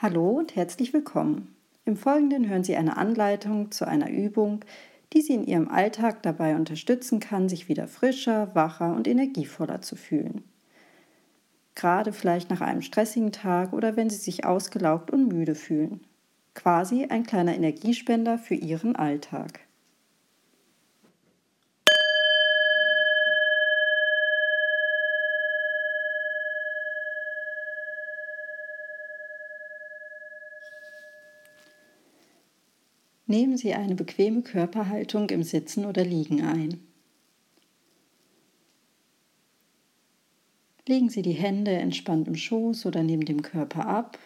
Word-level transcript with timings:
Hallo 0.00 0.30
und 0.30 0.54
herzlich 0.54 0.92
willkommen. 0.92 1.56
Im 1.84 1.96
Folgenden 1.96 2.48
hören 2.48 2.62
Sie 2.62 2.76
eine 2.76 2.96
Anleitung 2.96 3.72
zu 3.72 3.84
einer 3.84 4.08
Übung, 4.08 4.64
die 5.12 5.22
Sie 5.22 5.32
in 5.32 5.44
Ihrem 5.44 5.68
Alltag 5.68 6.22
dabei 6.22 6.54
unterstützen 6.54 7.18
kann, 7.18 7.48
sich 7.48 7.68
wieder 7.68 7.88
frischer, 7.88 8.54
wacher 8.54 8.94
und 8.94 9.08
energievoller 9.08 9.80
zu 9.80 9.96
fühlen. 9.96 10.44
Gerade 11.74 12.12
vielleicht 12.12 12.48
nach 12.48 12.60
einem 12.60 12.82
stressigen 12.82 13.32
Tag 13.32 13.72
oder 13.72 13.96
wenn 13.96 14.08
Sie 14.08 14.18
sich 14.18 14.44
ausgelaugt 14.44 15.10
und 15.10 15.32
müde 15.32 15.56
fühlen. 15.56 16.04
Quasi 16.54 17.06
ein 17.06 17.24
kleiner 17.24 17.56
Energiespender 17.56 18.38
für 18.38 18.54
Ihren 18.54 18.94
Alltag. 18.94 19.58
Nehmen 33.30 33.58
Sie 33.58 33.74
eine 33.74 33.94
bequeme 33.94 34.40
Körperhaltung 34.40 35.28
im 35.28 35.42
Sitzen 35.42 35.84
oder 35.84 36.02
Liegen 36.02 36.42
ein. 36.42 36.80
Legen 40.86 41.10
Sie 41.10 41.20
die 41.20 41.32
Hände 41.32 41.72
entspannt 41.72 42.26
im 42.26 42.36
Schoß 42.36 42.86
oder 42.86 43.02
neben 43.02 43.26
dem 43.26 43.42
Körper 43.42 43.86
ab 43.86 44.18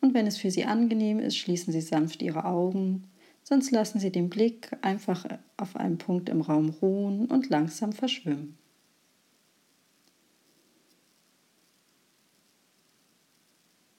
und 0.00 0.14
wenn 0.14 0.26
es 0.26 0.38
für 0.38 0.50
Sie 0.50 0.64
angenehm 0.64 1.18
ist, 1.18 1.36
schließen 1.36 1.70
Sie 1.70 1.82
sanft 1.82 2.22
Ihre 2.22 2.46
Augen, 2.46 3.04
sonst 3.42 3.72
lassen 3.72 4.00
Sie 4.00 4.10
den 4.10 4.30
Blick 4.30 4.74
einfach 4.80 5.26
auf 5.58 5.76
einen 5.76 5.98
Punkt 5.98 6.30
im 6.30 6.40
Raum 6.40 6.70
ruhen 6.70 7.26
und 7.26 7.50
langsam 7.50 7.92
verschwimmen. 7.92 8.56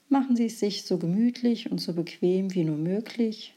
Machen 0.09 0.35
Sie 0.35 0.47
es 0.47 0.59
sich 0.59 0.81
so 0.81 0.97
gemütlich 0.97 1.69
und 1.69 1.77
so 1.77 1.93
bequem 1.93 2.55
wie 2.55 2.63
nur 2.63 2.77
möglich 2.77 3.53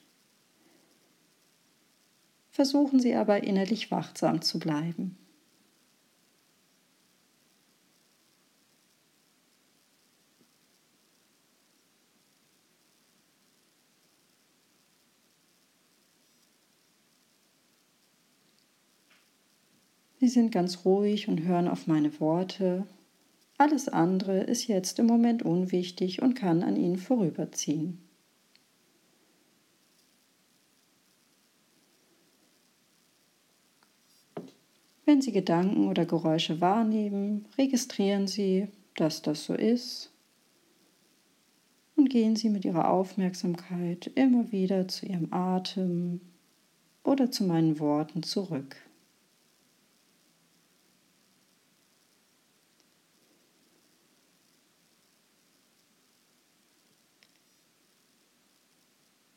Versuchen 2.54 3.00
Sie 3.00 3.16
aber 3.16 3.42
innerlich 3.42 3.90
wachsam 3.90 4.40
zu 4.40 4.60
bleiben. 4.60 5.16
Sie 20.20 20.28
sind 20.28 20.52
ganz 20.52 20.84
ruhig 20.84 21.26
und 21.26 21.42
hören 21.42 21.66
auf 21.66 21.88
meine 21.88 22.20
Worte. 22.20 22.86
Alles 23.58 23.88
andere 23.88 24.44
ist 24.44 24.68
jetzt 24.68 25.00
im 25.00 25.06
Moment 25.06 25.42
unwichtig 25.42 26.22
und 26.22 26.34
kann 26.34 26.62
an 26.62 26.76
Ihnen 26.76 26.98
vorüberziehen. 26.98 28.03
Wenn 35.14 35.22
Sie 35.22 35.30
Gedanken 35.30 35.86
oder 35.86 36.06
Geräusche 36.06 36.60
wahrnehmen, 36.60 37.46
registrieren 37.56 38.26
Sie, 38.26 38.66
dass 38.96 39.22
das 39.22 39.44
so 39.44 39.54
ist 39.54 40.10
und 41.94 42.10
gehen 42.10 42.34
Sie 42.34 42.48
mit 42.48 42.64
Ihrer 42.64 42.90
Aufmerksamkeit 42.90 44.10
immer 44.16 44.50
wieder 44.50 44.88
zu 44.88 45.06
Ihrem 45.06 45.32
Atem 45.32 46.20
oder 47.04 47.30
zu 47.30 47.44
meinen 47.44 47.78
Worten 47.78 48.24
zurück. 48.24 48.74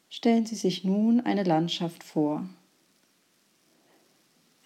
Stellen 0.09 0.47
Sie 0.47 0.55
sich 0.55 0.83
nun 0.83 1.19
eine 1.21 1.43
Landschaft 1.43 2.03
vor, 2.03 2.49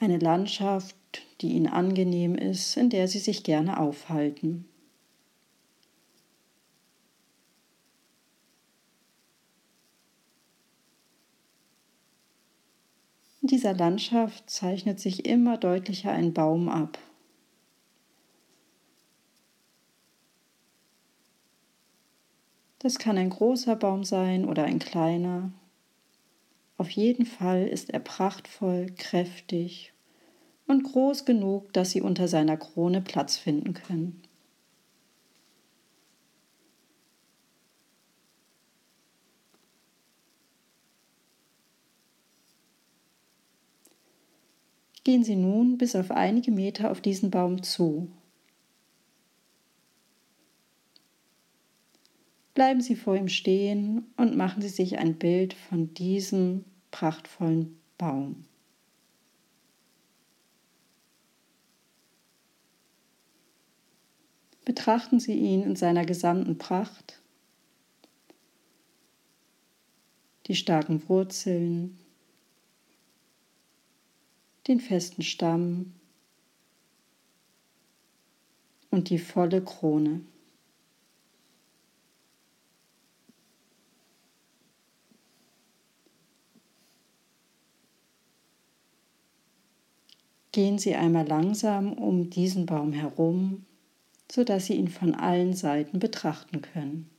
eine 0.01 0.17
Landschaft, 0.17 0.95
die 1.41 1.51
ihnen 1.51 1.67
angenehm 1.67 2.35
ist, 2.35 2.75
in 2.75 2.89
der 2.89 3.07
sie 3.07 3.19
sich 3.19 3.43
gerne 3.43 3.79
aufhalten. 3.79 4.65
In 13.41 13.47
dieser 13.47 13.73
Landschaft 13.73 14.49
zeichnet 14.49 14.99
sich 14.99 15.25
immer 15.25 15.57
deutlicher 15.57 16.11
ein 16.11 16.33
Baum 16.33 16.69
ab. 16.69 16.97
Das 22.79 22.97
kann 22.97 23.17
ein 23.17 23.29
großer 23.29 23.75
Baum 23.75 24.03
sein 24.03 24.45
oder 24.45 24.63
ein 24.63 24.79
kleiner. 24.79 25.51
Auf 26.77 26.89
jeden 26.89 27.27
Fall 27.27 27.67
ist 27.67 27.91
er 27.91 27.99
prachtvoll, 27.99 28.87
kräftig 28.97 29.90
und 30.71 30.83
groß 30.83 31.25
genug, 31.25 31.71
dass 31.73 31.91
sie 31.91 32.01
unter 32.01 32.27
seiner 32.27 32.57
Krone 32.57 33.01
Platz 33.01 33.37
finden 33.37 33.73
können. 33.73 34.21
Gehen 45.03 45.23
Sie 45.23 45.35
nun 45.35 45.77
bis 45.77 45.95
auf 45.95 46.11
einige 46.11 46.51
Meter 46.51 46.91
auf 46.91 47.01
diesen 47.01 47.31
Baum 47.31 47.63
zu. 47.63 48.09
Bleiben 52.53 52.81
Sie 52.81 52.95
vor 52.95 53.15
ihm 53.15 53.27
stehen 53.27 54.05
und 54.15 54.37
machen 54.37 54.61
Sie 54.61 54.69
sich 54.69 54.99
ein 54.99 55.15
Bild 55.15 55.53
von 55.53 55.93
diesem 55.95 56.65
prachtvollen 56.91 57.79
Baum. 57.97 58.43
Betrachten 64.63 65.19
Sie 65.19 65.33
ihn 65.33 65.63
in 65.63 65.75
seiner 65.75 66.05
gesamten 66.05 66.57
Pracht, 66.57 67.19
die 70.45 70.55
starken 70.55 71.07
Wurzeln, 71.09 71.97
den 74.67 74.79
festen 74.79 75.23
Stamm 75.23 75.93
und 78.91 79.09
die 79.09 79.17
volle 79.17 79.63
Krone. 79.63 80.21
Gehen 90.51 90.77
Sie 90.77 90.95
einmal 90.95 91.25
langsam 91.25 91.93
um 91.93 92.29
diesen 92.29 92.65
Baum 92.65 92.91
herum, 92.91 93.65
sodass 94.31 94.67
Sie 94.67 94.75
ihn 94.75 94.87
von 94.87 95.13
allen 95.13 95.53
Seiten 95.53 95.99
betrachten 95.99 96.61
können. 96.61 97.09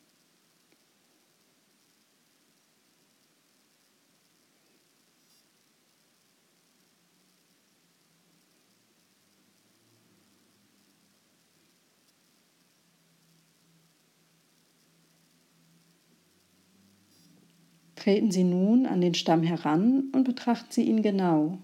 Treten 17.94 18.32
Sie 18.32 18.42
nun 18.42 18.86
an 18.86 19.02
den 19.02 19.14
Stamm 19.14 19.42
heran 19.42 20.10
und 20.14 20.24
betrachten 20.24 20.72
Sie 20.72 20.84
ihn 20.84 21.02
genau. 21.02 21.58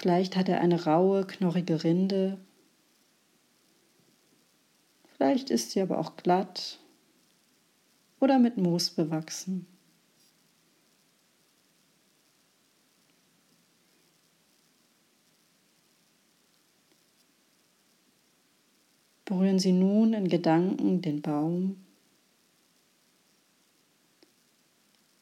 Vielleicht 0.00 0.34
hat 0.34 0.48
er 0.48 0.62
eine 0.62 0.84
raue, 0.84 1.26
knorrige 1.26 1.84
Rinde. 1.84 2.38
Vielleicht 5.14 5.50
ist 5.50 5.72
sie 5.72 5.82
aber 5.82 5.98
auch 5.98 6.16
glatt 6.16 6.78
oder 8.18 8.38
mit 8.38 8.56
Moos 8.56 8.88
bewachsen. 8.88 9.66
Berühren 19.26 19.58
Sie 19.58 19.72
nun 19.72 20.14
in 20.14 20.28
Gedanken 20.28 21.02
den 21.02 21.20
Baum 21.20 21.76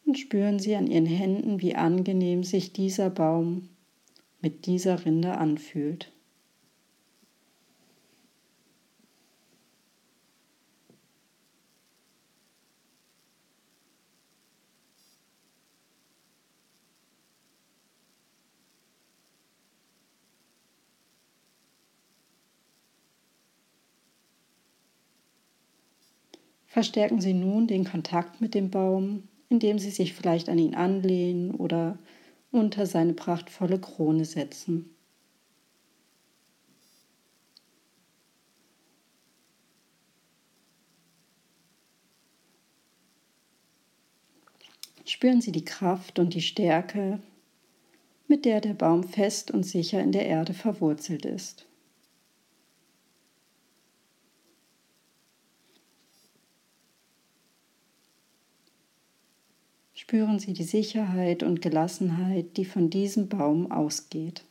und 0.07 0.17
spüren 0.17 0.61
Sie 0.61 0.77
an 0.77 0.87
Ihren 0.87 1.07
Händen, 1.07 1.61
wie 1.61 1.75
angenehm 1.75 2.45
sich 2.45 2.73
dieser 2.73 3.11
Baum 3.11 3.69
mit 4.41 4.67
dieser 4.67 5.05
Rinde 5.05 5.37
anfühlt. 5.39 6.13
Verstärken 26.79 27.21
Sie 27.21 27.35
nun 27.35 27.67
den 27.67 27.85
Kontakt 27.85 28.41
mit 28.41 28.55
dem 28.55 28.71
Baum, 28.71 29.25
indem 29.49 29.81
Sie 29.81 29.91
sich 29.91 30.15
vielleicht 30.15 30.49
an 30.49 30.59
ihn 30.59 30.77
anlehnen 30.77 31.51
oder 31.51 31.99
unter 32.51 32.87
seine 32.87 33.15
prachtvolle 33.15 33.81
Krone 33.81 34.25
setzen. 34.25 34.95
Spüren 45.05 45.41
Sie 45.41 45.53
die 45.53 45.65
Kraft 45.65 46.19
und 46.19 46.35
die 46.35 46.43
Stärke, 46.43 47.21
mit 48.27 48.45
der 48.45 48.61
der 48.61 48.75
Baum 48.75 49.05
fest 49.05 49.51
und 49.51 49.65
sicher 49.65 50.01
in 50.01 50.13
der 50.13 50.27
Erde 50.27 50.53
verwurzelt 50.53 51.25
ist. 51.25 51.68
Spüren 60.11 60.39
Sie 60.39 60.55
die 60.55 60.65
Sicherheit 60.65 61.43
und 61.43 61.61
Gelassenheit, 61.61 62.57
die 62.57 62.65
von 62.65 62.89
diesem 62.89 63.29
Baum 63.29 63.71
ausgeht. 63.71 64.43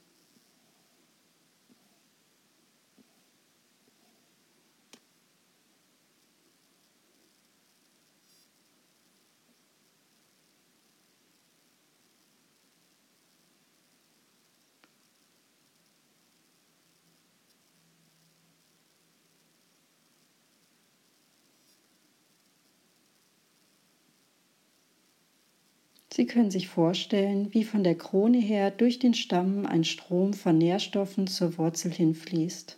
Sie 26.10 26.26
können 26.26 26.52
sich 26.52 26.68
vorstellen, 26.68 27.54
wie 27.54 27.64
von 27.64 27.84
der 27.84 27.98
Krone 27.98 28.38
her 28.38 28.72
durch 28.72 29.00
den 29.00 29.14
Stamm 29.14 29.66
ein 29.66 29.84
Strom 29.84 30.34
von 30.34 30.58
Nährstoffen 30.58 31.28
zur 31.28 31.58
Wurzel 31.58 31.92
hinfließt. 31.92 32.78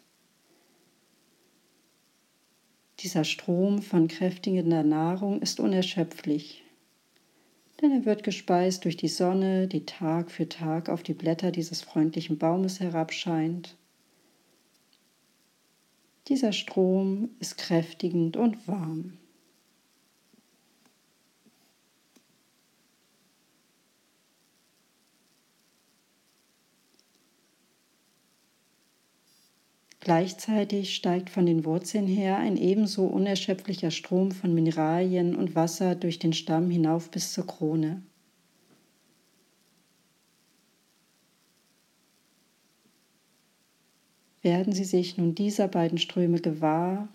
Dieser 2.99 3.23
Strom 3.23 3.81
von 3.81 4.07
kräftigender 4.09 4.83
Nahrung 4.83 5.41
ist 5.41 5.59
unerschöpflich, 5.59 6.63
denn 7.81 7.91
er 7.91 8.05
wird 8.05 8.23
gespeist 8.23 8.83
durch 8.83 8.97
die 8.97 9.07
Sonne, 9.07 9.67
die 9.67 9.85
Tag 9.85 10.31
für 10.31 10.49
Tag 10.49 10.89
auf 10.89 11.01
die 11.01 11.13
Blätter 11.13 11.51
dieses 11.51 11.81
freundlichen 11.81 12.37
Baumes 12.37 12.81
herabscheint. 12.81 13.77
Dieser 16.27 16.51
Strom 16.51 17.29
ist 17.39 17.57
kräftigend 17.57 18.35
und 18.35 18.67
warm. 18.67 19.18
Gleichzeitig 30.09 30.95
steigt 30.95 31.29
von 31.29 31.45
den 31.45 31.65
Wurzeln 31.65 32.07
her 32.07 32.37
ein 32.39 32.57
ebenso 32.57 33.05
unerschöpflicher 33.05 33.91
Strom 33.91 34.31
von 34.31 34.55
Mineralien 34.55 35.35
und 35.35 35.53
Wasser 35.53 35.93
durch 35.93 36.17
den 36.17 36.33
Stamm 36.33 36.71
hinauf 36.71 37.11
bis 37.11 37.31
zur 37.31 37.45
Krone. 37.45 38.01
Werden 44.41 44.73
Sie 44.73 44.83
sich 44.83 45.15
nun 45.19 45.35
dieser 45.35 45.67
beiden 45.67 45.99
Ströme 45.99 46.39
gewahr 46.39 47.07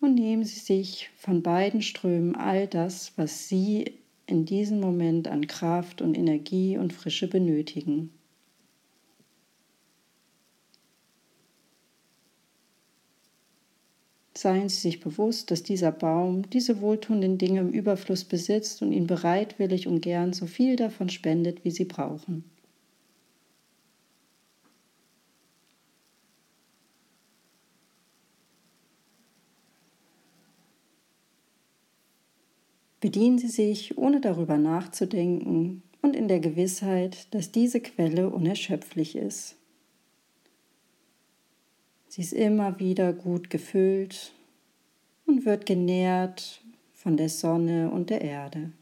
und 0.00 0.16
nehmen 0.16 0.42
Sie 0.42 0.58
sich 0.58 1.10
von 1.16 1.44
beiden 1.44 1.82
Strömen 1.82 2.34
all 2.34 2.66
das, 2.66 3.12
was 3.14 3.46
Sie 3.46 4.00
in 4.26 4.46
diesem 4.46 4.80
Moment 4.80 5.28
an 5.28 5.46
Kraft 5.46 6.02
und 6.02 6.18
Energie 6.18 6.76
und 6.76 6.92
Frische 6.92 7.28
benötigen. 7.28 8.17
Seien 14.38 14.68
Sie 14.68 14.76
sich 14.76 15.00
bewusst, 15.00 15.50
dass 15.50 15.64
dieser 15.64 15.90
Baum 15.90 16.48
diese 16.48 16.80
wohltuenden 16.80 17.38
Dinge 17.38 17.58
im 17.58 17.70
Überfluss 17.70 18.24
besitzt 18.24 18.82
und 18.82 18.92
Ihnen 18.92 19.08
bereitwillig 19.08 19.88
und 19.88 20.00
gern 20.00 20.32
so 20.32 20.46
viel 20.46 20.76
davon 20.76 21.08
spendet, 21.08 21.64
wie 21.64 21.72
Sie 21.72 21.86
brauchen. 21.86 22.44
Bedienen 33.00 33.38
Sie 33.38 33.48
sich, 33.48 33.98
ohne 33.98 34.20
darüber 34.20 34.56
nachzudenken 34.56 35.82
und 36.00 36.14
in 36.14 36.28
der 36.28 36.38
Gewissheit, 36.38 37.26
dass 37.34 37.50
diese 37.50 37.80
Quelle 37.80 38.30
unerschöpflich 38.30 39.16
ist. 39.16 39.57
Sie 42.08 42.22
ist 42.22 42.32
immer 42.32 42.78
wieder 42.78 43.12
gut 43.12 43.50
gefüllt 43.50 44.32
und 45.26 45.44
wird 45.44 45.66
genährt 45.66 46.62
von 46.94 47.16
der 47.16 47.28
Sonne 47.28 47.90
und 47.90 48.10
der 48.10 48.22
Erde. 48.22 48.72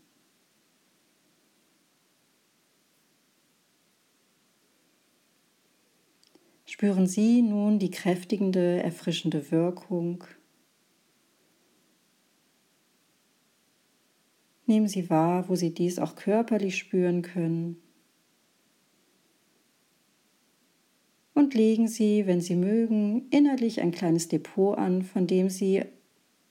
Spüren 6.67 7.06
Sie 7.06 7.43
nun 7.43 7.78
die 7.78 7.90
kräftigende, 7.90 8.82
erfrischende 8.82 9.50
Wirkung. 9.50 10.25
Nehmen 14.67 14.88
Sie 14.88 15.08
wahr, 15.08 15.49
wo 15.49 15.55
Sie 15.55 15.73
dies 15.73 15.99
auch 15.99 16.17
körperlich 16.17 16.76
spüren 16.76 17.23
können. 17.23 17.82
Und 21.37 21.53
legen 21.53 21.87
Sie, 21.87 22.27
wenn 22.27 22.41
Sie 22.41 22.56
mögen, 22.56 23.29
innerlich 23.31 23.83
ein 23.83 23.93
kleines 23.93 24.29
Depot 24.29 24.77
an, 24.79 25.03
von 25.03 25.27
dem 25.27 25.50
Sie 25.50 25.85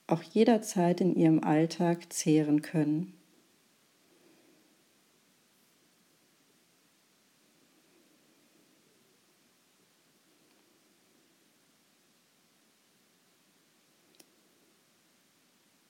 auch 0.06 0.22
jederzeit 0.22 1.02
in 1.02 1.16
Ihrem 1.16 1.44
Alltag 1.44 2.14
zehren 2.14 2.62
können. 2.62 3.14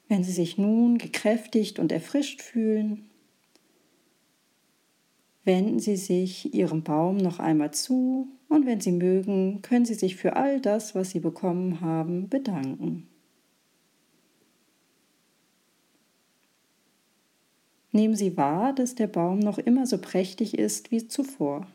Wenn 0.08 0.24
Sie 0.24 0.32
sich 0.32 0.58
nun 0.58 0.98
gekräftigt 1.00 1.80
und 1.80 1.92
erfrischt 1.92 2.42
fühlen, 2.42 3.10
wenden 5.46 5.80
Sie 5.80 5.96
sich 5.96 6.54
Ihrem 6.54 6.84
Baum 6.84 7.18
noch 7.18 7.40
einmal 7.40 7.72
zu 7.72 8.28
und 8.50 8.66
wenn 8.66 8.82
Sie 8.82 8.92
mögen, 8.92 9.62
können 9.62 9.86
Sie 9.86 9.94
sich 9.94 10.16
für 10.16 10.36
all 10.36 10.60
das, 10.60 10.96
was 10.96 11.12
Sie 11.12 11.20
bekommen 11.20 11.82
haben, 11.82 12.30
bedanken. 12.30 13.08
Nehmen 17.92 18.16
Sie 18.16 18.36
wahr, 18.36 18.74
dass 18.74 18.96
der 18.96 19.08
Baum 19.08 19.40
noch 19.40 19.58
immer 19.58 19.86
so 19.86 19.98
prächtig 19.98 20.58
ist 20.58 20.92
wie 20.92 21.08
zuvor. 21.08 21.66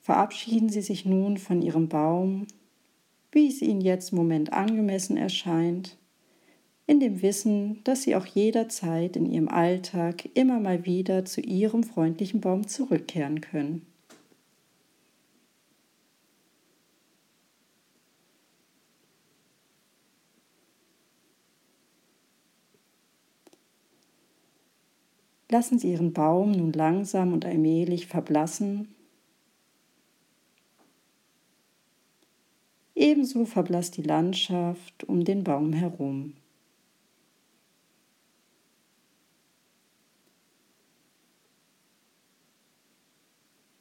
Verabschieden 0.00 0.70
Sie 0.70 0.80
sich 0.80 1.04
nun 1.04 1.36
von 1.36 1.60
Ihrem 1.60 1.90
Baum 1.90 2.46
wie 3.32 3.48
es 3.48 3.62
ihnen 3.62 3.80
jetzt 3.80 4.12
im 4.12 4.18
Moment 4.18 4.52
angemessen 4.52 5.16
erscheint, 5.16 5.96
in 6.86 7.00
dem 7.00 7.20
Wissen, 7.20 7.82
dass 7.84 8.02
sie 8.02 8.16
auch 8.16 8.24
jederzeit 8.24 9.16
in 9.16 9.26
ihrem 9.26 9.48
Alltag 9.48 10.28
immer 10.34 10.58
mal 10.58 10.86
wieder 10.86 11.24
zu 11.26 11.40
ihrem 11.42 11.82
freundlichen 11.82 12.40
Baum 12.40 12.66
zurückkehren 12.66 13.40
können. 13.42 13.86
Lassen 25.50 25.78
Sie 25.78 25.90
Ihren 25.92 26.12
Baum 26.12 26.52
nun 26.52 26.74
langsam 26.74 27.32
und 27.32 27.46
allmählich 27.46 28.06
verblassen 28.06 28.94
Ebenso 33.18 33.46
verblasst 33.46 33.96
die 33.96 34.02
Landschaft 34.02 35.02
um 35.02 35.24
den 35.24 35.42
Baum 35.42 35.72
herum. 35.72 36.34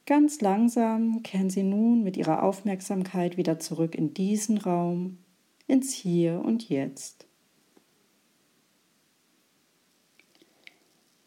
Ganz 0.07 0.41
langsam 0.41 1.21
kehren 1.21 1.51
Sie 1.51 1.61
nun 1.61 2.03
mit 2.03 2.17
Ihrer 2.17 2.41
Aufmerksamkeit 2.41 3.37
wieder 3.37 3.59
zurück 3.59 3.93
in 3.93 4.15
diesen 4.15 4.57
Raum, 4.57 5.19
ins 5.67 5.93
Hier 5.93 6.41
und 6.43 6.67
Jetzt. 6.67 7.27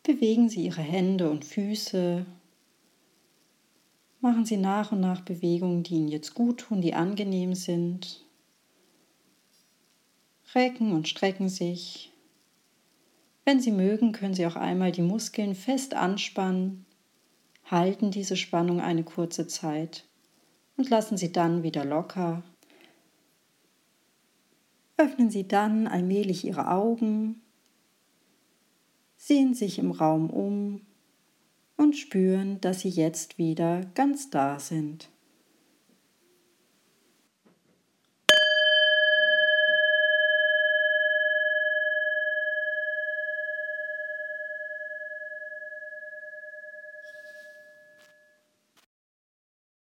Bewegen 0.02 0.48
Sie 0.48 0.64
Ihre 0.64 0.82
Hände 0.82 1.30
und 1.30 1.44
Füße 1.44 2.26
Machen 4.22 4.44
Sie 4.44 4.58
nach 4.58 4.92
und 4.92 5.00
nach 5.00 5.22
Bewegungen, 5.22 5.82
die 5.82 5.94
Ihnen 5.94 6.08
jetzt 6.08 6.34
gut 6.34 6.60
tun, 6.60 6.82
die 6.82 6.92
angenehm 6.92 7.54
sind. 7.54 8.22
Recken 10.54 10.92
und 10.92 11.08
strecken 11.08 11.48
sich. 11.48 12.12
Wenn 13.46 13.60
Sie 13.60 13.72
mögen, 13.72 14.12
können 14.12 14.34
Sie 14.34 14.46
auch 14.46 14.56
einmal 14.56 14.92
die 14.92 15.00
Muskeln 15.00 15.54
fest 15.54 15.94
anspannen, 15.94 16.84
halten 17.64 18.10
diese 18.10 18.36
Spannung 18.36 18.80
eine 18.80 19.04
kurze 19.04 19.46
Zeit 19.46 20.04
und 20.76 20.90
lassen 20.90 21.16
Sie 21.16 21.32
dann 21.32 21.62
wieder 21.62 21.86
locker. 21.86 22.42
Öffnen 24.98 25.30
Sie 25.30 25.48
dann 25.48 25.86
allmählich 25.86 26.44
Ihre 26.44 26.70
Augen, 26.70 27.40
sehen 29.16 29.54
sich 29.54 29.78
im 29.78 29.92
Raum 29.92 30.28
um 30.28 30.82
und 31.90 31.96
spüren, 31.96 32.60
dass 32.60 32.82
Sie 32.82 32.88
jetzt 32.88 33.36
wieder 33.36 33.80
ganz 33.96 34.30
da 34.30 34.60
sind. 34.60 35.08